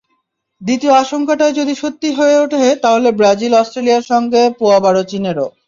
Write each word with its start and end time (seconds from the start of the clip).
দ্বিতীয় 0.61 0.93
আশঙ্কাটাও 0.95 1.57
যদি 1.59 1.73
সত্যি 1.75 2.09
হয়ে 2.11 2.35
ওঠে, 2.37 2.63
তাহলে 2.83 3.09
ব্রাজিল-অস্ট্রেলিয়ার 3.19 4.09
সঙ্গে 4.11 4.41
পোয়াবারো 4.59 5.01
চীনেরও। 5.05 5.47